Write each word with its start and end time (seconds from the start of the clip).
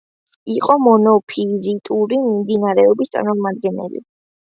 იყო 0.53 0.77
მონოფიზიტური 0.85 2.19
მიმდინარეობის 2.25 3.17
წარმომადგენელი. 3.19 4.07